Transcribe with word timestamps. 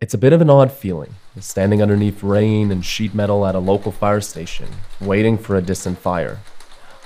It's 0.00 0.14
a 0.14 0.18
bit 0.18 0.32
of 0.32 0.40
an 0.40 0.48
odd 0.48 0.72
feeling, 0.72 1.16
standing 1.40 1.82
underneath 1.82 2.22
rain 2.22 2.72
and 2.72 2.82
sheet 2.82 3.14
metal 3.14 3.44
at 3.44 3.54
a 3.54 3.58
local 3.58 3.92
fire 3.92 4.22
station, 4.22 4.66
waiting 4.98 5.36
for 5.36 5.56
a 5.56 5.60
distant 5.60 5.98
fire. 5.98 6.38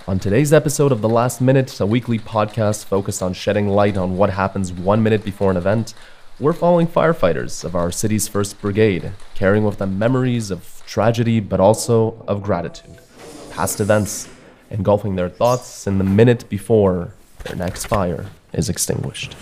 On 0.07 0.21
today's 0.21 0.53
episode 0.53 0.93
of 0.93 1.01
The 1.01 1.09
Last 1.09 1.41
Minute, 1.41 1.81
a 1.81 1.87
weekly 1.87 2.21
podcast 2.21 2.85
focused 2.85 3.21
on 3.21 3.33
shedding 3.33 3.69
light 3.69 3.97
on 3.97 4.17
what 4.17 4.31
happens 4.31 4.73
one 4.73 5.03
minute 5.03 5.25
before 5.25 5.51
an 5.51 5.57
event, 5.57 5.93
we're 6.39 6.53
following 6.53 6.87
firefighters 6.87 7.65
of 7.65 7.75
our 7.75 7.91
city's 7.91 8.29
1st 8.29 8.61
Brigade, 8.61 9.13
carrying 9.35 9.65
with 9.65 9.79
them 9.79 9.99
memories 9.99 10.53
of 10.53 10.81
tragedy 10.87 11.41
but 11.41 11.59
also 11.59 12.25
of 12.29 12.45
gratitude, 12.45 12.97
past 13.51 13.81
events, 13.81 14.29
engulfing 14.71 15.17
their 15.17 15.29
thoughts 15.29 15.89
in 15.89 15.99
the 15.99 16.05
minute 16.05 16.49
before 16.49 17.13
their 17.43 17.57
next 17.57 17.87
fire 17.87 18.27
is 18.53 18.69
extinguished. 18.69 19.35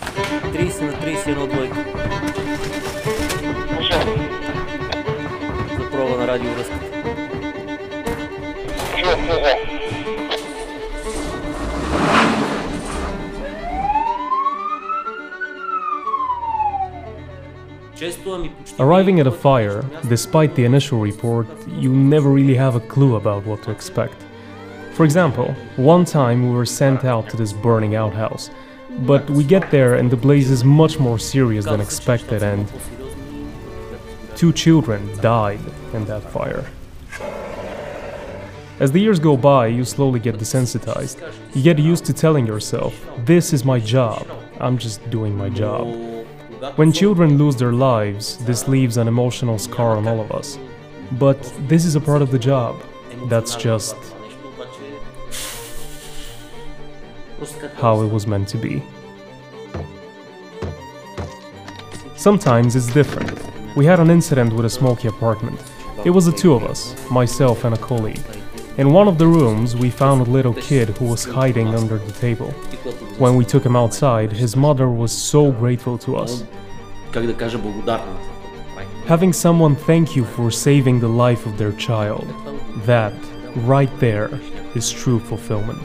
Arriving 18.78 19.20
at 19.20 19.27
a 19.27 19.30
fire, 19.30 19.84
despite 20.08 20.55
the 20.55 20.64
initial 20.64 21.00
report, 21.00 21.46
you 21.68 21.92
never 21.92 22.30
really 22.30 22.55
have 22.55 22.77
a 22.77 22.80
clue 22.80 23.16
about 23.16 23.44
what 23.44 23.62
to 23.64 23.70
expect. 23.70 24.16
For 24.94 25.05
example, 25.05 25.55
one 25.77 26.06
time 26.06 26.48
we 26.48 26.55
were 26.55 26.64
sent 26.64 27.05
out 27.05 27.28
to 27.28 27.36
this 27.36 27.52
burning 27.52 27.94
outhouse, 27.94 28.48
but 29.00 29.28
we 29.28 29.44
get 29.44 29.70
there 29.70 29.96
and 29.96 30.10
the 30.10 30.16
blaze 30.16 30.50
is 30.50 30.64
much 30.64 30.98
more 30.98 31.19
serious 31.19 31.66
than 31.66 31.80
expected 31.83 32.42
and 32.42 32.66
Two 34.36 34.52
children 34.52 35.16
died 35.20 35.60
in 35.92 36.04
that 36.06 36.22
fire. 36.30 36.64
As 38.80 38.91
the 38.91 38.98
years 38.98 39.19
go 39.19 39.36
by, 39.36 39.69
you 39.69 39.84
slowly 39.84 40.19
get 40.19 40.36
desensitized. 40.36 41.20
You 41.55 41.62
get 41.62 41.78
used 41.78 42.05
to 42.06 42.12
telling 42.12 42.47
yourself, 42.47 42.94
this 43.24 43.52
is 43.52 43.64
my 43.64 43.78
job, 43.78 44.27
I'm 44.58 44.78
just 44.78 45.08
doing 45.11 45.36
my 45.36 45.48
job. 45.48 45.86
When 46.77 46.92
children 46.92 47.39
lose 47.39 47.56
their 47.56 47.72
lives, 47.72 48.39
this 48.44 48.69
leaves 48.69 48.97
an 48.97 49.08
emotional 49.08 49.58
scar 49.58 49.97
on 49.97 50.08
all 50.08 50.20
of 50.20 50.33
us. 50.33 50.58
But 51.12 51.41
this 51.69 51.84
is 51.84 51.96
a 51.96 52.00
part 52.00 52.22
of 52.22 52.30
the 52.30 52.39
job. 52.39 52.80
That's 53.28 53.55
just 53.56 53.96
how 57.74 58.00
it 58.02 58.11
was 58.11 58.27
meant 58.27 58.48
to 58.48 58.58
be. 58.58 58.83
Sometimes 62.17 62.77
it's 62.77 62.92
different. 62.92 63.42
We 63.75 63.87
had 63.87 64.01
an 64.01 64.11
incident 64.11 64.53
with 64.53 64.67
a 64.67 64.70
smoky 64.70 65.09
apartment. 65.09 65.59
It 66.05 66.11
was 66.11 66.27
the 66.27 66.33
two 66.33 66.53
of 66.53 66.62
us, 66.62 66.95
myself 67.11 67.65
and 67.65 67.75
a 67.75 67.79
colleague. 67.79 68.20
In 68.77 68.92
one 68.92 69.09
of 69.09 69.17
the 69.17 69.27
rooms, 69.27 69.75
we 69.75 69.89
found 69.89 70.20
a 70.20 70.31
little 70.31 70.53
kid 70.53 70.91
who 70.91 71.06
was 71.06 71.25
hiding 71.25 71.69
under 71.69 71.97
the 71.97 72.12
table. 72.12 72.51
When 73.17 73.34
we 73.34 73.47
took 73.47 73.64
him 73.64 73.75
outside, 73.75 74.31
his 74.31 74.56
mother 74.56 74.91
was 74.91 75.11
so 75.11 75.51
grateful 75.53 75.97
to 75.98 76.17
us. 76.17 76.45
Having 79.06 79.33
someone 79.33 79.75
thank 79.75 80.17
you 80.17 80.27
for 80.27 80.51
saving 80.51 81.01
the 81.01 81.09
life 81.09 81.47
of 81.47 81.57
their 81.57 81.73
child, 81.73 82.27
that, 82.84 83.14
right 83.64 83.91
there, 84.01 84.29
is 84.75 84.91
true 84.91 85.19
fulfillment. 85.19 85.83